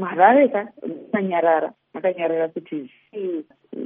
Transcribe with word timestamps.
mharare 0.00 0.48
ka 0.48 0.62
makanyarara 1.12 1.70
makanyarara 1.94 2.48
kuti 2.48 2.76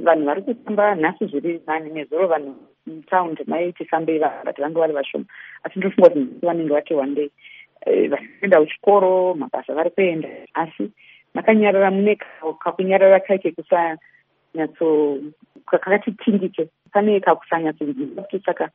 vanhu 0.05 0.25
vari 0.25 0.41
kufamba 0.41 0.95
nhasi 0.95 1.25
zviri 1.31 1.61
nani 1.67 1.89
nezuro 1.89 2.27
vanhu 2.27 2.55
mutaundi 2.87 3.43
maitifambei 3.47 4.19
vati 4.19 4.61
vange 4.61 4.79
vari 4.79 4.93
vashoma. 4.93 5.25
Asi 5.63 5.79
ndinofunga 5.79 6.09
kuti 6.09 6.45
vanenge 6.45 6.73
vati 6.73 6.93
day 7.15 7.29
eh, 7.85 8.09
vachienda 8.09 8.59
kuchikoro 8.61 9.33
mabasa 9.33 9.73
vari 9.73 9.89
kuenda. 9.89 10.29
Asi 10.53 10.91
makanyarara 11.33 11.91
mune 11.91 12.17
kakunyarara 12.63 13.19
kaike 13.19 13.51
kusanyatso 13.51 15.17
kakati 15.65 16.11
tindike 16.11 16.69
pane 16.93 17.19
kakusanyatsonziva 17.19 18.21
kuti 18.21 18.39
saka 18.45 18.69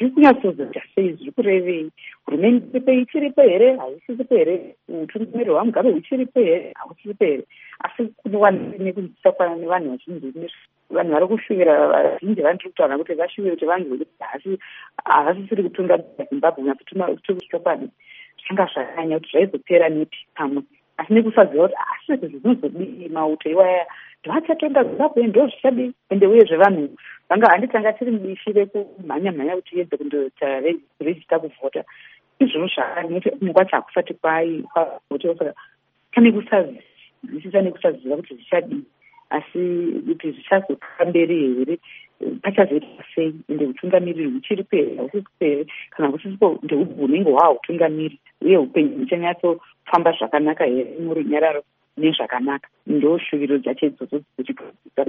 zviri 0.00 0.12
kunyatsozoita 0.14 0.80
sei 0.94 1.12
zviri 1.12 1.32
kurevei. 1.32 1.90
Hurumende 2.24 2.92
ichiripo 3.02 3.42
here? 3.42 3.76
Haisisipo 3.76 4.34
here? 4.34 4.74
Utungamiri 4.88 5.50
hwamugabe 5.50 5.90
huchiripo 5.90 6.40
here? 6.40 6.72
Hauchiripo 6.74 7.24
here. 7.24 7.44
Asi 7.80 8.04
kunowannekunzisa 8.16 9.56
nevanhu 9.56 9.90
vazhinji 9.90 10.50
vanhu 10.90 11.12
vari 11.12 11.26
kushuvira 11.26 11.88
vazhinji 11.88 12.42
vanitiri 12.42 12.70
kutaura 12.70 12.98
kuti 12.98 13.14
vashuvire 13.14 13.54
kuti 13.54 13.66
vanhu 13.66 13.90
vekuti 13.90 14.24
hasi 14.24 14.58
havasisiri 15.04 15.62
kutungamira 15.62 16.24
zimbabwe 16.30 16.64
nyatotiri 16.64 17.34
kuchokwadi 17.36 17.88
zvanga 18.46 18.68
zvakanya 18.74 19.18
kuti 19.18 19.30
zvaizopera 19.30 19.88
nepi 19.88 20.18
pamwe. 20.34 20.62
Asi 20.96 21.12
nekusaziva 21.12 21.68
kuti 21.68 21.76
asi 21.92 22.12
izvi 22.12 22.38
zvinozodii 22.38 23.08
mauto 23.08 23.50
iwaya 23.50 23.86
ndovachatenda 24.20 24.84
zimbabwe 24.84 25.26
ndo 25.26 25.46
zvichadii 25.46 25.92
ende 26.10 26.26
uyezve 26.26 26.56
vanhu 26.56 26.88
vanga 27.30 27.46
handitanga 27.50 27.92
tiri 27.92 28.10
mudishi 28.10 28.52
rekumhanya 28.52 29.32
mhanya 29.32 29.56
kuti 29.56 29.70
tiedze 29.70 29.96
kundotarejista 29.96 31.38
kuvhota. 31.38 31.84
Izvozvo 32.40 32.66
zvakanoti 32.74 33.30
kumwe 33.30 33.52
kwacho 33.52 33.76
hakusati 33.76 34.14
kwavhotewa 34.14 35.38
saka 35.38 35.54
pane 36.12 36.32
kusaziva 36.32 36.82
zvisisa 37.24 37.62
nekusaziva 37.62 38.16
kuti 38.16 38.34
zvichadii 38.34 38.82
asi 39.30 39.60
kuti 40.06 40.32
zvichazokara 40.32 41.10
mberi 41.10 41.54
here 41.54 41.78
pachazoita 42.42 43.04
sei 43.14 43.34
ende 43.48 43.66
utungamiriri 43.66 44.30
huchiripo 44.30 44.76
here 44.76 44.96
hausisipo 44.96 45.44
here 45.44 45.66
kana 45.90 46.12
kusisipo 46.12 46.58
ndehubhu 46.62 46.94
hunenge 47.02 47.30
hwaa 47.30 47.50
utungamiri 47.50 48.18
uye 48.40 48.58
upenyu 48.58 48.98
huchanyatsofamba 48.98 50.12
zvakanaka 50.18 50.64
here 50.64 50.98
murunyararo 51.00 51.62
nezvakanaka. 51.96 52.68
Ndo 52.86 53.18
shuviro 53.18 53.58
dzacho 53.58 53.86
idzodzo 53.86 54.20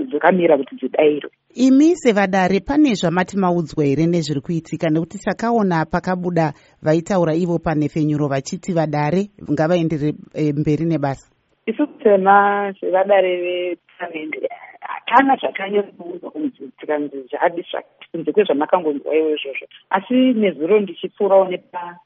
dzakamira 0.09 0.57
kuti 0.57 0.75
dzidayirwe 0.75 1.31
imi 1.55 1.95
sevadare 1.95 2.59
pane 2.59 2.93
zvamati 2.95 3.37
maudzwa 3.37 3.83
here 3.85 4.05
nezviri 4.07 4.41
kuitika 4.41 4.89
nekuti 4.89 5.17
takaona 5.17 5.85
pakabuda 5.85 6.53
vaitaura 6.81 7.33
ivo 7.35 7.59
panhefenyuro 7.59 8.27
vachiti 8.27 8.73
vadare 8.73 9.29
ngavaendere 9.51 10.13
e, 10.33 10.53
mberi 10.53 10.85
nebasa? 10.85 11.27
Isu 11.65 11.87
tema 11.87 12.73
sevadare 12.79 13.31
veparamendi 13.41 14.39
hatana 14.81 15.35
zvakanyanyoudzwa 15.35 16.31
kunzi 16.31 16.71
tikanzi 16.79 17.17
zvadi 17.29 17.65
kunze 18.11 18.31
kwezvamakangonzwaiwo 18.31 19.29
izvozvo. 19.35 19.67
Asi 19.89 20.33
nezuro 20.33 20.79
ndichipfuurawo 20.79 21.47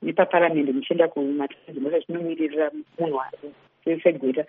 nepaparamendi 0.02 0.74
muchienda 0.74 1.08
kumatazimota 1.08 2.02
chinomiririra 2.02 2.72
munhu 3.00 3.22
segweta 4.04 4.44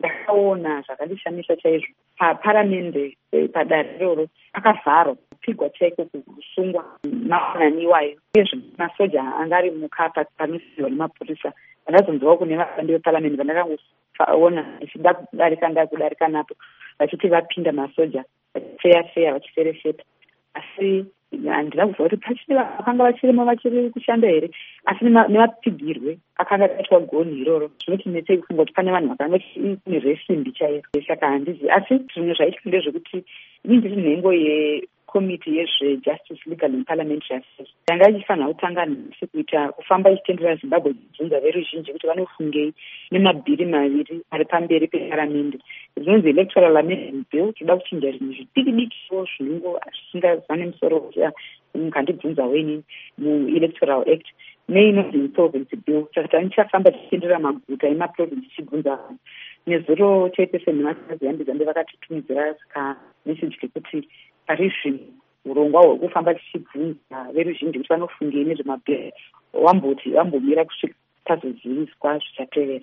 ndakaona 0.00 0.82
zvakandishamisa 0.82 1.56
chaizvo 1.56 1.92
paparamende 2.22 3.16
padare 3.52 3.96
iroro 3.96 4.26
akavharwa 4.52 5.14
kupigwa 5.14 5.70
chaiko 5.70 6.04
kusungwa 6.04 6.84
maonani 7.28 7.82
iwayo 7.82 8.16
uyezve 8.34 8.58
masoja 8.78 9.22
anga 9.22 9.56
ari 9.56 9.70
mukapa 9.70 10.24
panosizwa 10.24 10.90
nemapurisa 10.90 11.52
vandazonzwawo 11.86 12.36
kune 12.36 12.56
vashandi 12.56 12.92
veparamende 12.92 13.36
vandakangoona 13.36 14.64
ichida 14.80 15.14
kudarika 15.14 15.68
ndakudarika 15.68 16.28
napo 16.28 16.54
vachiti 16.98 17.28
vapinda 17.28 17.72
masoja 17.72 18.24
vachifeya 18.54 19.04
feya 19.04 19.32
vachiferefeta 19.32 20.04
asi 20.54 21.04
handina 21.48 21.86
kuziva 21.86 22.08
kuti 22.08 22.16
pachine 22.16 22.54
vakanga 22.56 23.04
vachirimo 23.04 23.44
vachiri 23.44 23.90
kushanda 23.90 24.28
here? 24.28 24.50
Asi 24.86 25.04
nemapigirwe 25.04 26.18
akanga 26.36 26.64
akaitwa 26.64 27.00
goni 27.00 27.40
iroro 27.40 27.70
zvinotinetsei 27.84 28.38
kufunga 28.38 28.62
kuti 28.62 28.74
pane 28.74 28.90
vanhu 28.90 29.08
vakanga 29.08 29.38
kune 29.84 29.98
resimbi 29.98 30.52
chaiyo 30.52 30.82
saka 31.06 31.26
handizi 31.26 31.70
asi 31.70 31.94
zvimwe 32.14 32.34
zvaitwa 32.34 32.62
ndezvekuti 32.66 33.24
inii 33.64 33.76
ndiri 33.76 33.96
nhengo 33.96 34.32
yekomiti 34.32 35.56
yezvejustice 35.56 36.44
legal 36.46 36.74
and 36.74 36.86
parliamentary 36.86 37.40
affairs. 37.40 37.70
Yanga 37.88 38.10
ichifanira 38.10 38.48
kutanga 38.48 38.86
nhasi 38.86 39.26
kuita 39.26 39.68
kufamba 39.72 40.10
ichitendera 40.10 40.56
zimbabwe 40.56 40.92
kubvunza 40.92 41.40
veruzhinji 41.40 41.92
kuti 41.92 42.06
vanofungei 42.06 42.74
nemabhiri 43.10 43.66
maviri 43.66 44.22
ari 44.30 44.44
pamberi 44.44 44.88
peparamende 44.88 45.58
zvinonzi 46.02 46.28
electoral 46.28 46.76
amendment 46.76 47.26
bill 47.30 47.52
toda 47.52 47.76
kuchinja 47.76 48.12
zvinhu 48.12 48.32
zvidiki 48.32 48.72
dikiwo 48.72 49.26
zvinongo 49.30 49.80
zvisingazva 49.94 50.56
nemusoro 50.56 51.10
mukandibvunzawo 51.74 52.56
inini 52.56 52.84
muelectoral 53.18 54.02
act 54.12 54.26
neinonzi 54.68 55.18
insolvency 55.18 55.76
bill 55.76 56.06
saka 56.14 56.28
tanichafamba 56.28 56.90
tichiendera 56.90 57.38
maguta 57.38 57.88
emaprovinsi 57.88 58.48
tichibvunza 58.48 58.96
vanhu 58.96 59.18
nezuro 59.66 60.28
chete 60.34 60.58
senhemakazi 60.64 61.44
zambe 61.46 61.64
vakatitumidzira 61.64 62.54
saka 62.54 62.96
meseji 63.26 63.56
kekuti 63.56 64.08
pari 64.46 64.72
zvino 64.82 64.98
urongwa 65.44 65.82
hwekufamba 65.82 66.34
tichibvunza 66.34 67.18
veruzhinji 67.34 67.78
kuti 67.78 67.92
vanofungei 67.92 68.44
nezvemabhiri 68.44 69.12
wamboti 69.52 70.10
vambomira 70.10 70.64
kusvika 70.64 70.94
tazoziviswa 71.24 72.18
zvichatevera 72.18 72.80